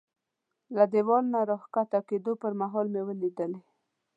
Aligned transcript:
له 0.75 0.83
دېوال 0.93 1.25
نه 1.33 1.39
د 1.47 1.47
را 1.49 1.57
کښته 1.73 1.99
کېدو 2.09 2.31
پر 2.41 2.51
مهال 2.61 2.87
مې 2.93 3.01
ولیدلې. 3.05 3.61